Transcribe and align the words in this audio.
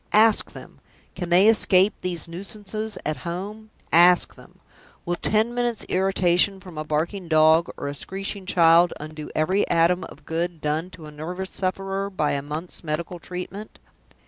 Ask 0.13 0.53
them! 0.53 0.79
Can 1.13 1.29
they 1.29 1.47
escape 1.47 1.93
these 2.01 2.27
nuisances 2.27 2.97
at 3.05 3.17
home? 3.17 3.69
Ask 3.93 4.33
them! 4.33 4.59
Will 5.05 5.15
ten 5.15 5.53
minutes' 5.53 5.83
irritation 5.89 6.59
from 6.59 6.75
a 6.75 6.83
barking 6.83 7.27
dog 7.27 7.69
or 7.77 7.87
a 7.87 7.93
screeching 7.93 8.47
child 8.47 8.93
undo 8.99 9.29
every 9.35 9.67
atom 9.69 10.03
of 10.05 10.25
good 10.25 10.59
done 10.59 10.89
to 10.89 11.05
a 11.05 11.11
nervous 11.11 11.51
sufferer 11.51 12.09
by 12.09 12.31
a 12.31 12.41
month's 12.41 12.83
medical 12.83 13.19
treatment? 13.19 13.77